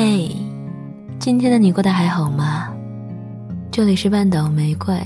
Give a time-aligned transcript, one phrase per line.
[0.00, 0.30] 嘿，
[1.18, 2.72] 今天的你过得还好吗？
[3.68, 4.96] 这里是半岛玫瑰，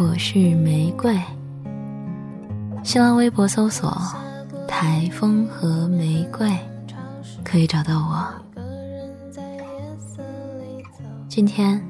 [0.00, 1.16] 我是玫瑰。
[2.82, 3.96] 新浪微博搜索
[4.66, 6.50] “台风和玫瑰”，
[7.44, 8.26] 可以找到我。
[11.28, 11.80] 今天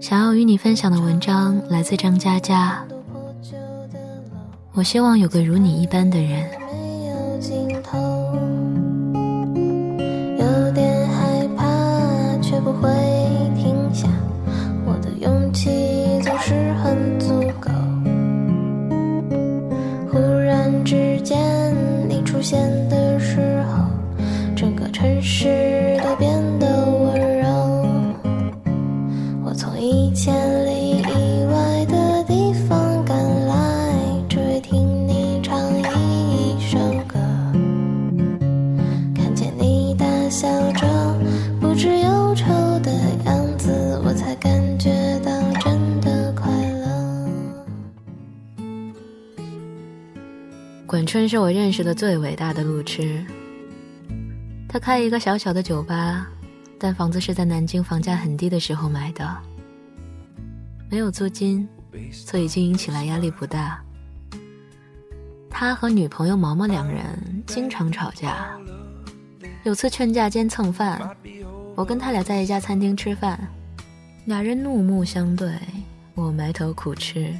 [0.00, 2.84] 想要与你分享的文章来自张嘉佳。
[4.72, 6.50] 我希望有个如你一般的人。
[51.30, 53.24] 是我认识的最伟大的路痴。
[54.68, 56.26] 他开一个小小的酒吧，
[56.76, 59.36] 但房子是在南京房价很低的时候买的，
[60.90, 61.68] 没有租金，
[62.10, 63.80] 所以经营起来压力不大。
[65.48, 67.06] 他和女朋友毛毛两人
[67.46, 68.48] 经常吵架，
[69.62, 71.16] 有次劝架兼蹭饭，
[71.76, 73.38] 我跟他俩在一家餐厅吃饭，
[74.24, 75.54] 俩人怒目相对，
[76.16, 77.32] 我埋头苦吃。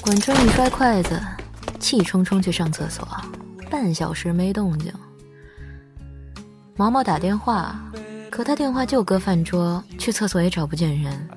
[0.00, 1.20] 管春一摔筷子，
[1.82, 3.06] 气冲冲去上厕所，
[3.68, 4.92] 半小时没动静。
[6.76, 7.78] 毛毛打电话，
[8.30, 11.28] 可他电话就搁饭桌，去厕所也找不见人。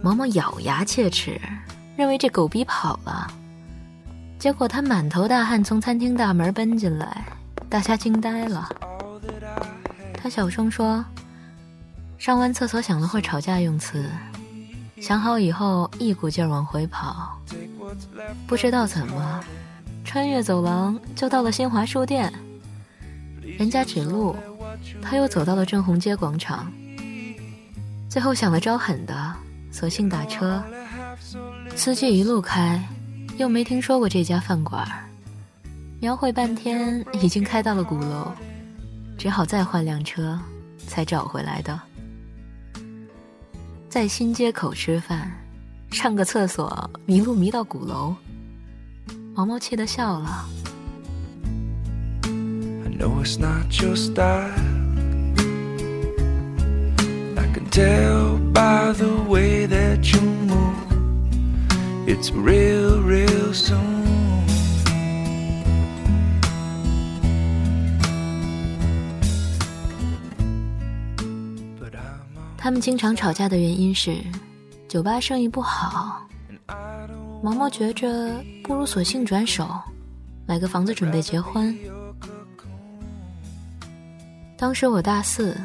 [0.00, 1.40] 毛毛咬牙切齿，
[1.96, 3.26] 认为这狗逼跑了。
[4.38, 7.26] 结果他满头大汗从餐厅大门奔进来，
[7.68, 8.68] 大家惊呆了。
[10.14, 11.04] 他小声说
[12.16, 14.08] ：“上完厕所想了会吵架用词，
[15.00, 17.36] 想好以后一股劲儿往回跑。
[18.46, 19.44] 不知道怎么，
[20.04, 22.32] 穿越走廊就到了新华书店。
[23.58, 24.34] 人家指路，
[25.00, 26.70] 他又走到了正红街广场。
[28.08, 29.34] 最后想了招狠的，
[29.70, 30.62] 索性打车。
[31.74, 32.82] 司机一路开，
[33.36, 34.86] 又没听说过这家饭馆，
[36.00, 38.32] 描绘半天已经开到了鼓楼，
[39.18, 40.38] 只好再换辆车，
[40.86, 41.80] 才找回来的。
[43.88, 45.30] 在新街口吃饭，
[45.96, 48.14] 上个厕所迷路迷到鼓楼，
[49.34, 50.44] 毛毛气的笑了。
[52.22, 54.52] I know it's not your style.
[57.34, 60.74] I can tell by the way that you move.
[62.06, 64.04] It's real, real soon.
[71.80, 72.20] But I'm
[72.58, 74.18] 他们经常吵架的原因是，
[74.88, 76.26] 酒吧生意不好。
[77.42, 79.68] 毛毛觉着不如索性转手，
[80.46, 81.76] 买个房子准备结婚。
[84.56, 85.56] 当时我大四，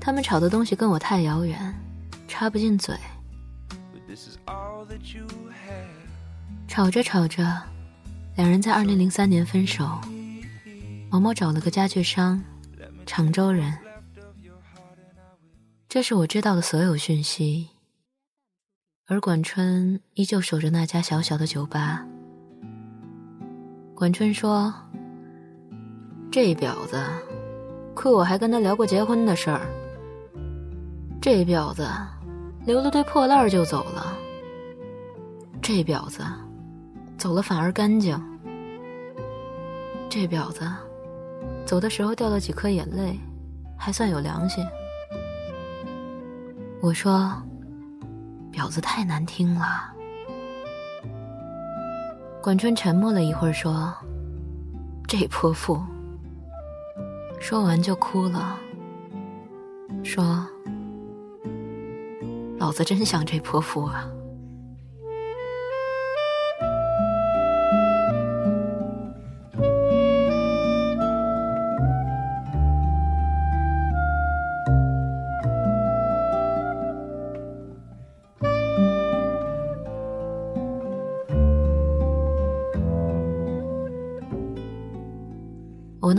[0.00, 1.74] 他们吵的东西跟我太遥远，
[2.28, 2.96] 插不进嘴。
[6.68, 7.60] 吵着吵着，
[8.36, 10.00] 两人在二零零三年分手。
[11.10, 12.40] 毛毛找了个家具商，
[13.04, 13.76] 常州人。
[15.88, 17.68] 这是我知道的所有讯息。
[19.06, 22.04] 而管春依旧守着那家小小的酒吧。
[23.94, 24.72] 管春说
[26.32, 26.96] ：“这婊子，
[27.94, 29.60] 亏我还跟他聊过结婚的事儿。
[31.20, 31.86] 这婊子，
[32.64, 34.16] 留了堆破烂就走了。
[35.60, 36.22] 这婊子。”
[37.16, 38.20] 走了反而干净。
[40.10, 40.68] 这婊子，
[41.64, 43.18] 走的时候掉了几颗眼泪，
[43.78, 44.62] 还算有良心。
[46.82, 47.32] 我说，
[48.54, 49.92] 婊子太难听了。
[52.40, 53.92] 管春沉默了一会儿，说
[55.08, 55.82] ：“这泼妇。”
[57.40, 58.56] 说完就哭了，
[60.04, 60.46] 说
[62.56, 64.08] ：“老子真想这泼妇啊。”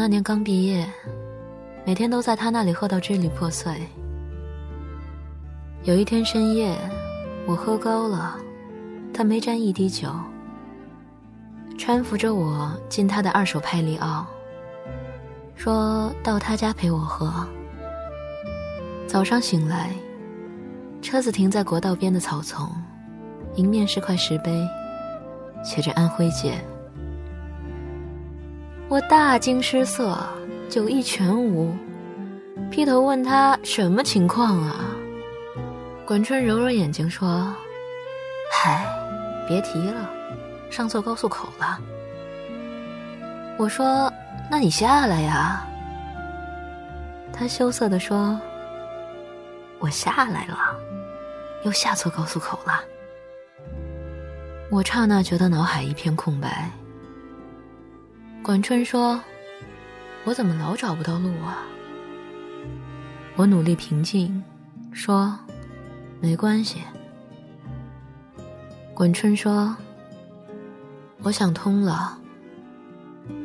[0.06, 0.88] 那年刚毕业，
[1.84, 3.74] 每天都在他那里喝到支离破碎。
[5.82, 6.78] 有一天深夜，
[7.48, 8.38] 我喝高了，
[9.12, 10.08] 他没沾一滴酒，
[11.76, 14.24] 搀扶着我进他的二手派利奥，
[15.56, 17.44] 说到他家陪我喝。
[19.08, 19.90] 早上醒来，
[21.02, 22.70] 车子停在国道边的草丛，
[23.56, 24.56] 迎面是块石碑，
[25.64, 26.64] 写着“安徽姐”。
[28.88, 30.16] 我大惊失色，
[30.70, 31.76] 酒意全无，
[32.70, 34.76] 劈头问他什么情况啊？
[36.06, 37.52] 管春揉揉眼睛说
[38.54, 38.86] ：“嗨，
[39.48, 40.08] 别提了，
[40.70, 41.80] 上错高速口了。”
[43.58, 44.14] 我说
[44.52, 45.66] ：“那你下来呀。”
[47.34, 48.40] 他羞涩地说
[49.80, 50.58] ：“我下来了，
[51.64, 52.84] 又下错高速口了。”
[54.70, 56.70] 我刹那觉得脑海一片空白。
[58.46, 59.20] 管春说
[60.24, 61.66] ：“我怎么老找不到路啊？”
[63.36, 64.44] 我努力平静，
[64.92, 65.36] 说
[66.22, 66.80] ：“没关系。”
[68.94, 69.76] 管春说
[71.26, 72.20] ：“我想通了，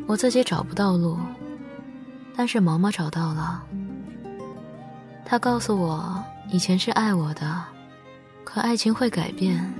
[0.06, 1.16] 我自己找不到路，
[2.36, 3.62] 但是毛毛找到了。
[5.24, 7.64] 他告诉我，以前是爱我的，
[8.44, 9.72] 可爱情会改变，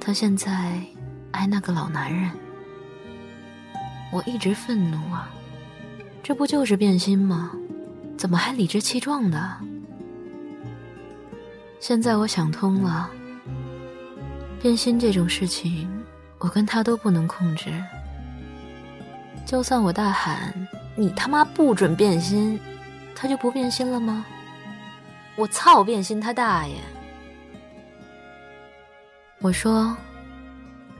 [0.00, 0.80] 他现在
[1.32, 2.30] 爱那个老男人。”
[4.12, 5.28] 我一直愤怒啊，
[6.22, 7.50] 这不就是变心吗？
[8.16, 9.56] 怎么还理直气壮的？
[11.80, 13.10] 现在我想通了，
[14.60, 15.88] 变心这种事情，
[16.38, 17.72] 我跟他都不能控制。
[19.46, 20.54] 就算我大喊
[20.94, 22.60] “你他妈不准变心”，
[23.16, 24.24] 他就不变心了吗？
[25.36, 26.76] 我操，变心他大爷！
[29.40, 29.96] 我说，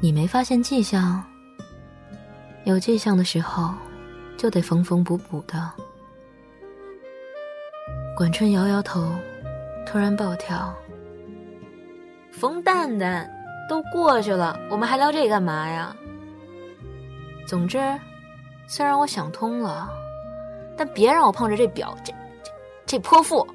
[0.01, 1.23] 你没发现迹象？
[2.65, 3.75] 有迹象的时候，
[4.37, 5.71] 就得缝缝补补的。
[8.17, 9.11] 管春摇摇头，
[9.85, 10.73] 突然暴跳
[12.31, 13.29] ：“冯蛋蛋，
[13.69, 15.97] 都过去了，我们还聊这干嘛呀？”
[17.49, 17.79] 总之，
[18.69, 19.91] 虽然我想通了，
[20.77, 22.13] 但别让我碰着这表，这
[22.45, 22.53] 这
[22.87, 23.47] 这泼妇。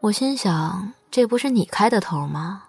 [0.00, 2.64] 我心想，这不是你开的头吗？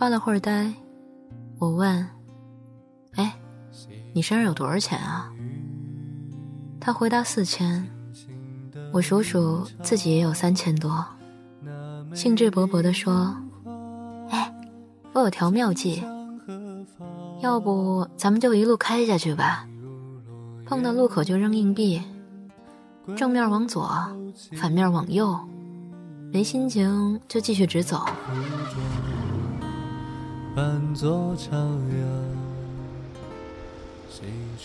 [0.00, 0.72] 发了会儿呆，
[1.58, 2.08] 我问
[3.16, 3.38] ：“哎，
[4.14, 5.30] 你身上有多少钱啊？”
[6.80, 7.86] 他回答：“四千。”
[8.94, 11.04] 我数数，自己也有三千多，
[12.14, 13.36] 兴致勃勃地说
[14.32, 14.50] ：“哎，
[15.12, 16.02] 我有条妙计，
[17.42, 19.68] 要不咱们就一路开下去吧，
[20.64, 22.00] 碰到路口就扔硬币，
[23.14, 23.86] 正面往左，
[24.56, 25.38] 反面往右，
[26.32, 28.02] 没心情就继续直走。”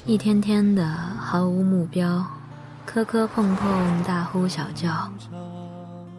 [0.05, 2.25] 一天天的毫无目标，
[2.85, 5.09] 磕磕碰碰，大呼小叫，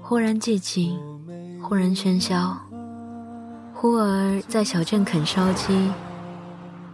[0.02, 0.98] 忽然寂静，
[1.62, 2.56] 忽然喧嚣，
[3.74, 5.90] 忽而在小镇啃烧鸡，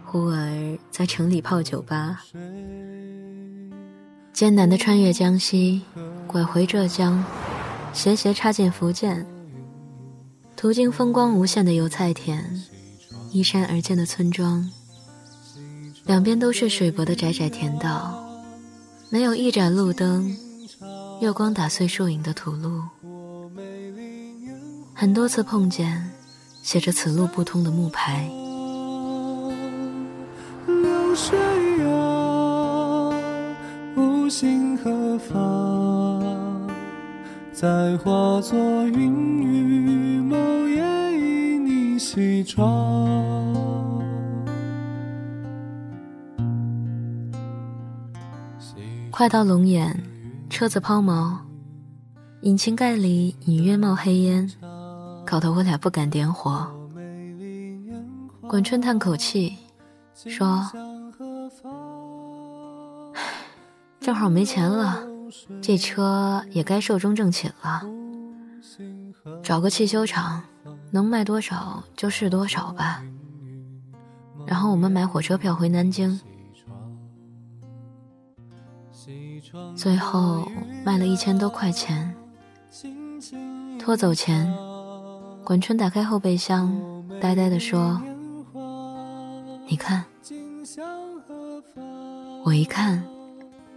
[0.05, 2.21] 忽而在城里泡酒吧，
[4.33, 5.83] 艰难的穿越江西，
[6.27, 7.23] 拐回浙江，
[7.93, 9.32] 斜斜插进福建。
[10.63, 12.63] 途经风光无限的油菜田，
[13.33, 14.71] 依山而建的村庄，
[16.05, 18.23] 两边都是水泊的窄窄田道，
[19.09, 20.33] 没有一盏路灯，
[21.19, 22.81] 月光打碎树影的土路。
[24.93, 26.09] 很多次碰见
[26.61, 28.25] 写着“此路不通”的木牌。
[30.65, 31.37] 流水
[31.91, 33.11] 啊，
[33.97, 36.23] 无心何妨，
[37.53, 38.57] 再化作
[38.87, 39.63] 云雨。
[41.99, 44.03] 西窗。
[49.09, 49.97] 快到龙眼，
[50.49, 51.37] 车子抛锚，
[52.41, 54.47] 引擎盖里隐约冒黑烟，
[55.25, 56.67] 搞得我俩不敢点火。
[58.47, 59.57] 管春叹口气，
[60.13, 60.69] 说
[63.99, 64.99] ：“正好没钱了，
[65.61, 67.81] 这车也该寿终正寝了，
[69.41, 70.43] 找个汽修厂。”
[70.93, 73.03] 能卖多少就是多少吧。
[74.45, 76.19] 然后我们买火车票回南京，
[79.75, 80.47] 最后
[80.85, 82.15] 卖了一千多块钱。
[83.79, 84.47] 拖走前，
[85.43, 86.71] 管春打开后备箱，
[87.19, 87.99] 呆呆地说
[89.67, 90.05] ：“你看。”
[92.45, 93.03] 我一看，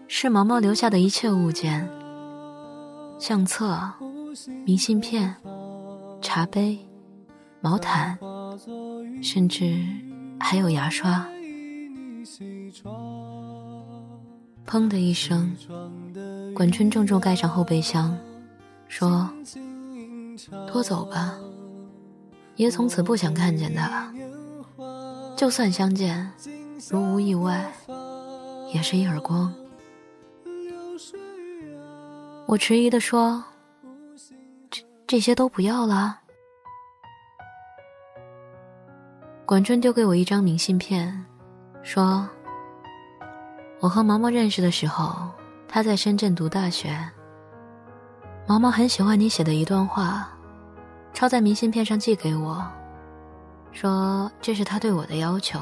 [0.08, 1.88] 是毛毛留下的一切物件：
[3.18, 3.78] 相册、
[4.64, 5.34] 明信片、
[6.20, 6.78] 茶杯。
[7.60, 8.16] 毛毯，
[9.20, 9.76] 甚至
[10.38, 11.26] 还有牙刷。
[14.64, 15.56] 砰的一声，
[16.54, 18.16] 管春重重盖上后备箱，
[18.86, 19.28] 说
[20.68, 21.34] ：“拖走吧，
[22.54, 24.12] 爷从此不想看见他。
[25.36, 26.30] 就算相见，
[26.88, 27.72] 如无意外，
[28.72, 29.52] 也是一耳光。
[32.48, 33.42] 我迟疑的说
[34.70, 36.20] ：“这这些都不要了。”
[39.44, 41.26] 管春丢给我一张明信片，
[41.82, 42.28] 说
[43.82, 45.28] ：“我和毛毛认识的时候，
[45.66, 46.96] 他在深圳读大学。
[48.46, 50.28] 毛毛很喜欢你写的一段话，
[51.12, 52.64] 抄在明信片上寄给我，
[53.72, 55.58] 说这是他对我的要求。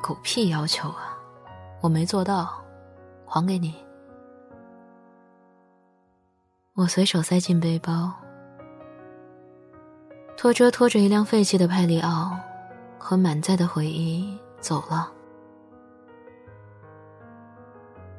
[0.00, 1.18] 狗屁要求啊！
[1.80, 2.54] 我没做到，
[3.26, 3.74] 还给你。”
[6.80, 8.10] 我随手塞进背包。
[10.34, 12.34] 拖车拖着一辆废弃的派利奥，
[12.96, 15.12] 和满载的回忆走了。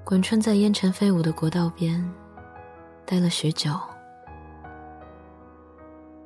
[0.03, 2.07] 滚春在烟尘飞舞的国道边
[3.03, 3.71] 待了许久。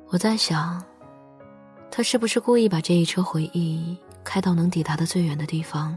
[0.08, 0.84] 我在想，
[1.90, 5.96] 他是不是故意把这一车回忆开到能抵达的最远的地方，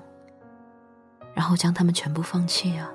[1.33, 2.89] 然后将他们全部放弃啊？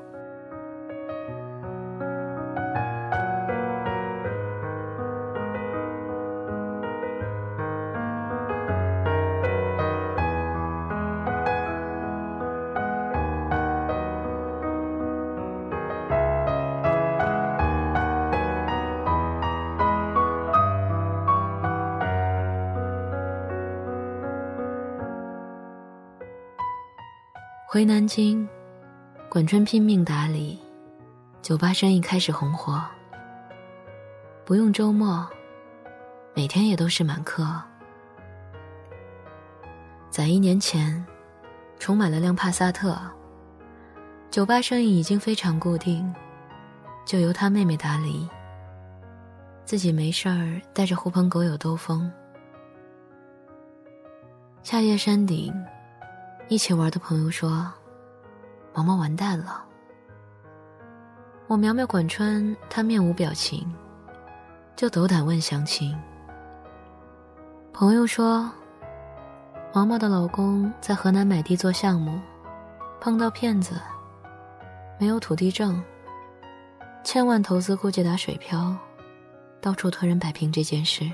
[27.75, 28.49] 回南京，
[29.29, 30.57] 管春拼命打理，
[31.43, 32.81] 酒吧生意开始红火。
[34.45, 35.29] 不用周末，
[36.37, 37.61] 每天也都是满客。
[40.09, 41.05] 在一年前，
[41.77, 42.97] 重买了辆帕萨特，
[44.31, 46.15] 酒吧生意已经非常固定，
[47.05, 48.29] 就由他妹妹打理。
[49.65, 52.09] 自己没事儿带着狐朋狗友兜风。
[54.63, 55.53] 夏夜山顶。
[56.49, 57.73] 一起玩的朋友说
[58.75, 59.65] ：“毛毛完蛋了。”
[61.49, 63.67] 我苗苗管春，他面无表情，
[64.77, 65.99] 就斗胆问详情。
[67.73, 68.51] 朋友说
[69.73, 72.21] ：“毛毛的老公在河南买地做项目，
[73.01, 73.81] 碰到骗子，
[75.01, 75.83] 没有土地证，
[77.03, 78.77] 千万投资估计打水漂，
[79.61, 81.11] 到处托人摆平这件事。”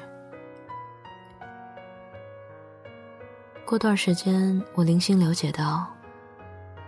[3.71, 5.87] 过段时间，我零星了解到，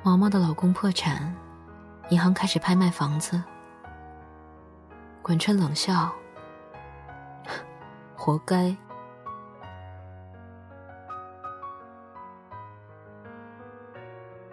[0.03, 1.33] 毛毛的老公破产，
[2.09, 3.41] 银行开始拍卖房子。
[5.23, 6.11] 管春冷笑
[8.19, 8.77] ：“活该。”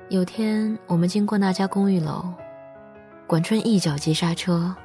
[0.09, 2.31] 有天，我们经过那家公寓楼，
[3.25, 4.75] 管春一脚急刹车，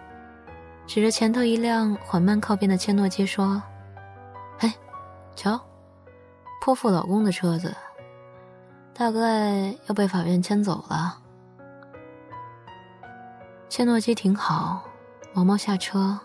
[0.87, 3.63] 指着前头一辆缓慢靠边的切诺基说
[4.61, 4.75] ：“哎，
[5.37, 5.61] 瞧。”
[6.65, 7.77] 泼妇老公的车子，
[8.95, 11.21] 大概要被法院牵走了。
[13.69, 14.83] 切诺基停好，
[15.35, 16.19] 毛毛下车，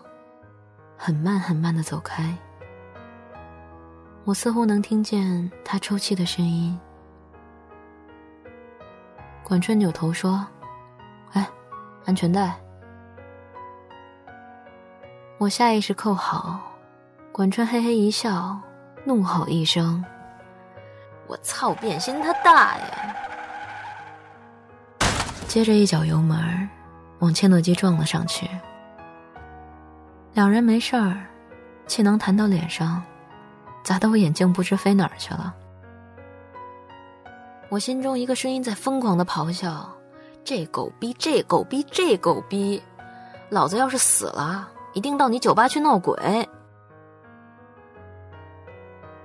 [0.96, 2.34] 很慢很慢的走开。
[4.24, 6.80] 我似乎能听见他抽泣的声音。
[9.44, 10.46] 管春扭头说
[11.36, 11.46] ：“哎，
[12.06, 12.58] 安全带。”
[15.36, 16.58] 我下意识扣好，
[17.30, 18.58] 管春嘿嘿一笑，
[19.04, 20.02] 怒吼一声。
[21.30, 21.72] 我操！
[21.74, 22.84] 变心他大爷！
[25.46, 26.68] 接着一脚油门，
[27.20, 28.50] 往切诺基撞了上去。
[30.34, 31.24] 两人没事儿，
[31.86, 33.00] 气能弹到脸上，
[33.84, 35.54] 砸得我眼镜不知飞哪儿去了。
[37.68, 39.88] 我心中一个声音在疯狂的咆哮
[40.42, 41.14] ：“这狗逼！
[41.16, 41.86] 这狗逼！
[41.92, 42.82] 这狗逼！
[43.50, 46.48] 老子要是死了，一定到你酒吧去闹鬼！”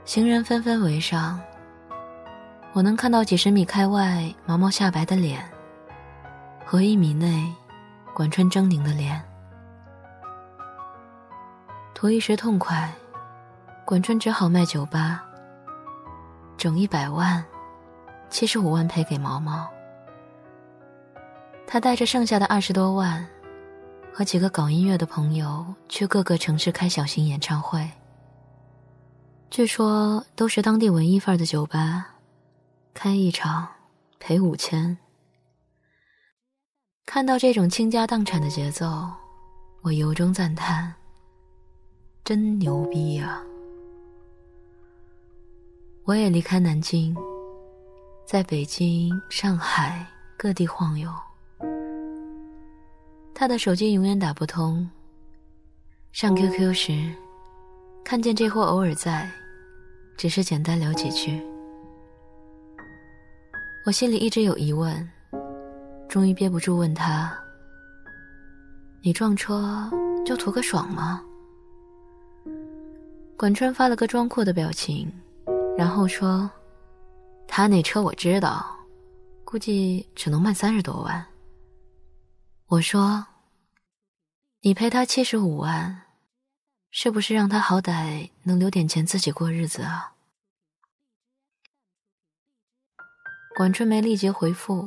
[0.06, 1.42] 行人纷纷围上。
[2.76, 5.42] 我能看到几十米开外毛毛下白的脸，
[6.66, 7.50] 和一米内
[8.14, 9.24] 管春狰狞的脸。
[11.94, 12.94] 图一时痛快，
[13.86, 15.24] 管春只好卖酒吧，
[16.58, 17.42] 整一百万，
[18.30, 19.66] 七十五万赔给毛毛。
[21.66, 23.26] 他带着剩下的二十多万，
[24.14, 27.90] 和几个搞音乐的朋友去各个城市开小型演唱会，
[29.50, 32.15] 据说都是当地文艺范儿的酒吧。
[32.98, 33.68] 开一场
[34.20, 34.98] 赔五千。
[37.06, 39.12] 看到这种倾家荡产的节奏，
[39.82, 40.94] 我由衷赞叹：
[42.24, 43.44] 真牛逼呀！
[46.06, 47.14] 我也离开南京，
[48.26, 51.12] 在北京、上海各地晃悠。
[53.34, 54.90] 他的手机永远打不通。
[56.14, 57.14] 上 QQ 时，
[58.06, 59.30] 看见这货偶尔在，
[60.16, 61.44] 只是简单聊几句。
[63.86, 65.08] 我心里一直有疑问：
[66.10, 67.32] 终于憋不住问他
[69.04, 69.88] ：“你撞车
[70.26, 71.24] 就图个爽吗？”
[73.38, 75.08] 管川发了个装酷的表情，
[75.78, 76.50] 然后说
[77.48, 78.66] ：“他那车我知道，
[79.44, 81.24] 估计只能卖三十多万。”
[82.66, 83.24] 我说
[84.62, 86.02] ：“你赔他七十五万，
[86.90, 90.14] 是不是让他好歹能留点钱自己过日子啊？”
[93.56, 94.86] 管春梅立即回复，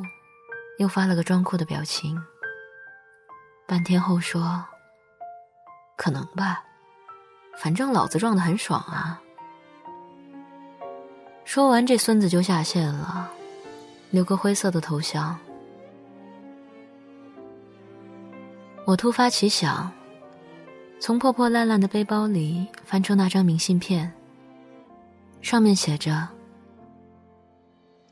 [0.77, 2.23] 又发了个装酷的表情。
[3.67, 4.63] 半天后说
[5.97, 6.63] ：“可能吧，
[7.57, 9.23] 反正老子撞得很爽啊。”
[11.47, 13.31] 说完，这孙子就下线了，
[14.11, 15.39] 留个灰色的头像。
[18.85, 19.91] 我突发奇想，
[21.01, 24.13] 从破破烂烂的背包里翻出那张明信片，
[25.41, 26.29] 上面写着。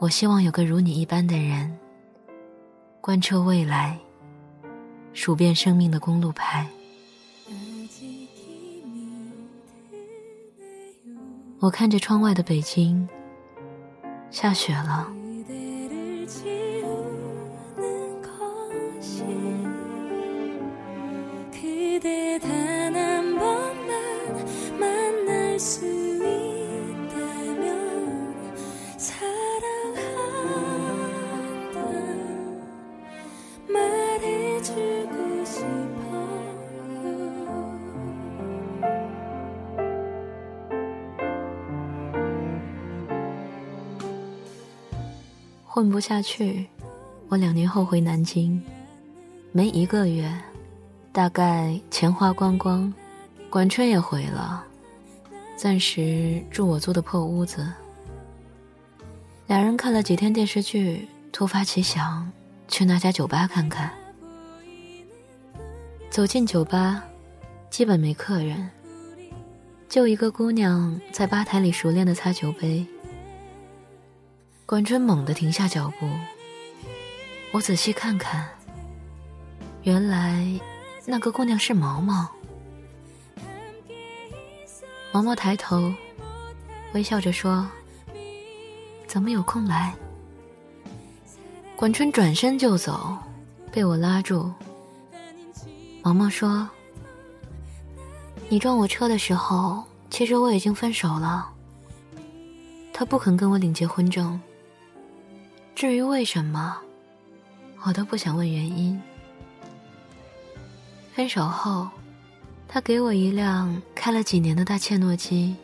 [0.00, 1.78] 我希望有个如你一般的人，
[3.02, 3.98] 贯彻未来，
[5.12, 6.66] 数遍生命的公路牌。
[11.58, 13.06] 我看着窗外的北京，
[14.30, 15.12] 下雪了。
[45.72, 46.66] 混不下去，
[47.28, 48.60] 我两年后回南京，
[49.52, 50.28] 没一个月，
[51.12, 52.92] 大概钱花光光，
[53.48, 54.64] 管春也回了，
[55.54, 57.72] 暂时住我租的破屋子。
[59.46, 62.28] 俩人看了几天电视剧，突发奇想，
[62.66, 63.92] 去那家酒吧看看。
[66.10, 67.04] 走进酒吧，
[67.70, 68.68] 基本没客人，
[69.88, 72.84] 就一个姑娘在吧台里熟练的擦酒杯。
[74.70, 76.08] 管春猛地停下脚步，
[77.50, 78.48] 我仔细看看，
[79.82, 80.48] 原来
[81.04, 82.28] 那个姑娘是毛毛。
[85.10, 85.92] 毛毛抬头，
[86.92, 87.68] 微笑着说
[89.08, 89.92] ：“怎么有空来？”
[91.74, 93.18] 管春转身就走，
[93.72, 94.52] 被我拉住。
[96.00, 96.70] 毛毛说
[98.48, 101.50] ：“你撞我车的时候，其实我已经分手了。
[102.92, 104.40] 他不肯跟我领结婚证。”
[105.74, 106.76] 至于为什么，
[107.84, 109.00] 我都不想问原因。
[111.14, 111.88] 分手后，
[112.68, 115.56] 他给我一辆开了几年的大切诺基。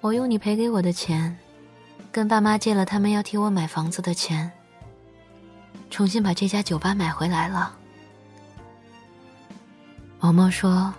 [0.00, 1.36] 我用你赔给我的钱，
[2.10, 4.50] 跟爸妈借了他们要替我买房子的钱，
[5.90, 7.76] 重新把这家酒吧买回来了。
[10.18, 10.92] 毛毛说：“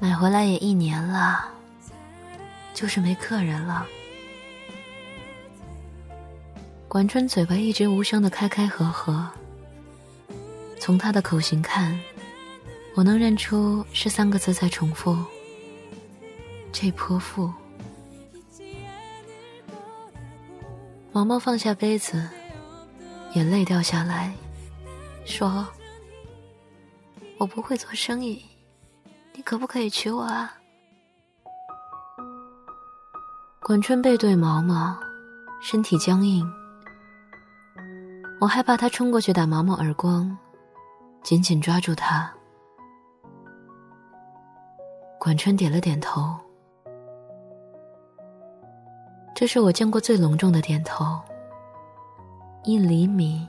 [0.00, 1.46] 买回来也一年了，
[2.72, 3.86] 就是没客人了。”
[6.88, 9.28] 管春嘴巴一直无声的开开合合，
[10.80, 12.00] 从他的口型看，
[12.94, 15.14] 我能认出是三个字在重复
[16.72, 17.52] ：“这泼妇。”
[21.12, 22.26] 毛毛放下杯子，
[23.34, 24.32] 眼泪掉下来，
[25.26, 25.68] 说
[27.36, 28.42] ：“我不会做生意，
[29.34, 30.54] 你可不可以娶我啊？”
[33.60, 34.98] 管春背对毛毛，
[35.60, 36.50] 身体僵硬。
[38.40, 40.36] 我害怕他冲过去打毛毛耳光，
[41.22, 42.32] 紧紧抓住他。
[45.18, 46.36] 管春点了点头，
[49.34, 51.18] 这是我见过最隆重的点头。
[52.62, 53.48] 一厘米，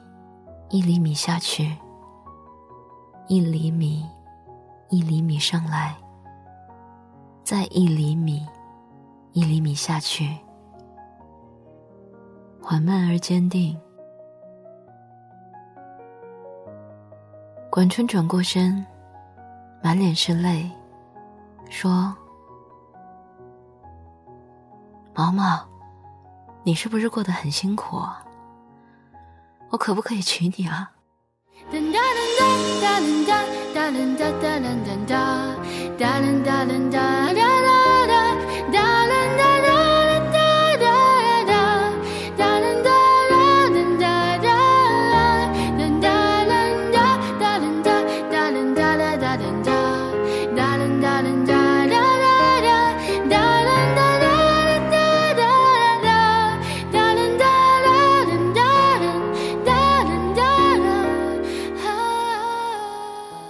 [0.70, 1.78] 一厘米下去，
[3.28, 4.10] 一厘米，
[4.90, 5.96] 一厘米上来，
[7.44, 8.44] 再一厘米，
[9.34, 10.36] 一厘米下去，
[12.60, 13.80] 缓慢而坚定。
[17.80, 18.86] 管春转过身，
[19.82, 20.70] 满脸是泪，
[21.70, 22.14] 说
[25.16, 25.66] ：“毛毛，
[26.62, 28.02] 你是不是过得很辛苦？
[29.70, 30.92] 我可不可以娶你啊？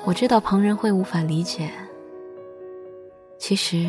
[0.09, 1.71] 我知道旁人会无法理解，
[3.37, 3.87] 其实，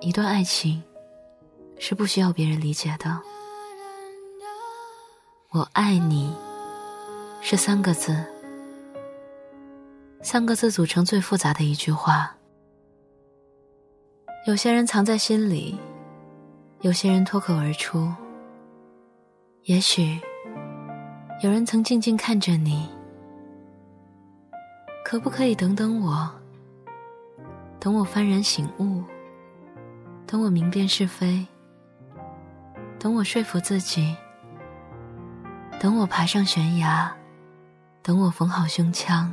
[0.00, 0.82] 一段爱情
[1.78, 3.22] 是不需要别人理解的。
[5.50, 6.34] 我爱你，
[7.40, 8.24] 是三个字，
[10.20, 12.36] 三个字组成最复杂的一句话。
[14.48, 15.78] 有些人藏在心里，
[16.80, 18.12] 有些人脱口而出。
[19.62, 20.18] 也许，
[21.40, 22.95] 有人曾静静看着你。
[25.08, 26.28] 可不可以等等我？
[27.78, 29.04] 等我幡然醒悟，
[30.26, 31.46] 等我明辨是非，
[32.98, 34.16] 等我说服自己，
[35.78, 37.16] 等我爬上悬崖，
[38.02, 39.32] 等我缝好胸腔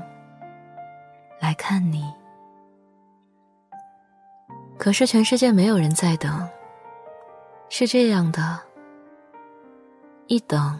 [1.39, 2.05] 来看你。
[4.77, 6.47] 可是全世界没有人在等，
[7.69, 8.59] 是这样的：
[10.27, 10.79] 一等，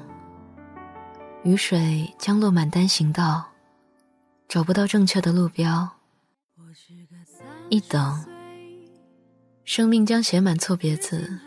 [1.41, 3.43] 雨水将落满单行道。
[4.53, 5.89] 找不到正确的路标，
[7.69, 8.23] 一等，
[9.65, 11.39] 生命将写满错别字，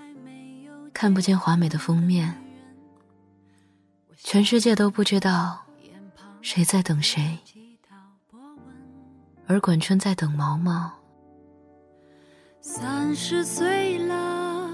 [0.92, 2.37] 看不见华美的封面。
[4.16, 5.64] 全世界都不知道
[6.42, 7.38] 谁在等谁，
[9.47, 10.90] 而管春在等毛毛。
[12.61, 14.69] 三十岁了，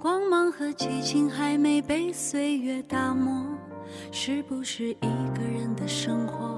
[0.00, 3.46] 光芒和激情还没被岁月打磨，
[4.10, 6.57] 是不是一个人的生活？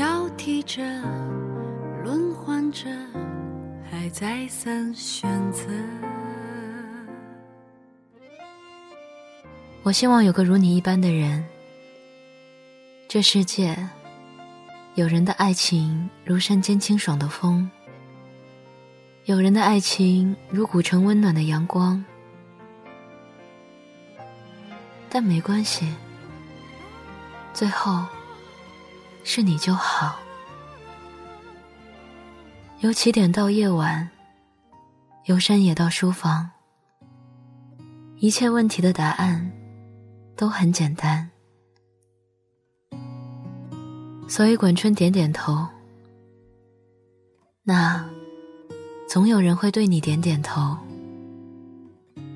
[0.00, 0.82] 挑剔着，
[2.02, 2.88] 轮换着，
[3.90, 5.66] 还再三选择。
[9.82, 11.44] 我希望有个如你一般的人。
[13.08, 13.76] 这世界，
[14.94, 17.70] 有人的爱情如山间清爽的风，
[19.26, 22.02] 有人的爱情如古城温暖的阳光。
[25.10, 25.94] 但没关系，
[27.52, 28.02] 最后。
[29.24, 30.18] 是你就好。
[32.80, 34.08] 由起点到夜晚，
[35.26, 36.50] 由山野到书房，
[38.16, 39.52] 一切问题的答案
[40.36, 41.30] 都很简单。
[44.26, 45.66] 所以管春点点头。
[47.62, 48.08] 那，
[49.08, 50.76] 总有人会对你点点头。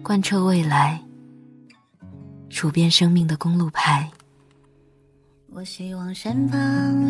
[0.03, 1.03] 贯彻未来，
[2.51, 4.11] 数遍生命的公路牌。
[5.57, 6.59] 我希望身旁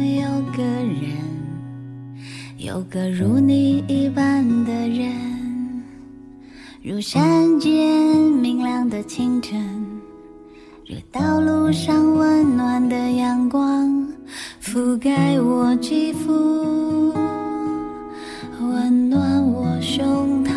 [0.06, 1.16] 有个人，
[2.58, 5.82] 有个如你一般的人，
[6.82, 9.58] 如山间明亮的清晨，
[10.86, 14.12] 如道路上温暖的阳光，
[14.62, 17.14] 覆盖我肌肤，
[18.60, 20.52] 温暖我胸膛。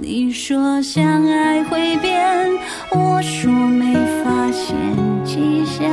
[0.00, 2.48] 你说相爱会变，
[2.92, 4.76] 我说没发现
[5.24, 5.90] 迹象，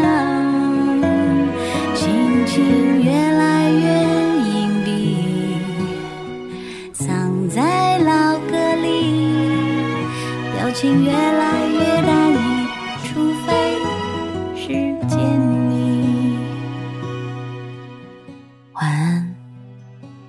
[1.95, 3.81] 心情越来越
[4.45, 4.93] 阴郁，
[6.93, 9.49] 藏在老歌里，
[10.53, 12.33] 表情越来越淡，
[13.03, 13.49] 除非
[14.55, 14.67] 是
[15.09, 15.17] 见
[15.71, 16.37] 你。
[18.73, 19.35] 晚安，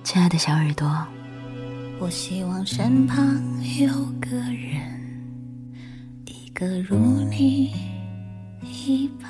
[0.03, 0.91] 亲爱的小耳朵。
[1.99, 3.46] 我希望身旁。
[3.59, 3.87] 有
[4.21, 4.79] 个人
[6.25, 7.73] 一个如你
[8.61, 9.26] 一般。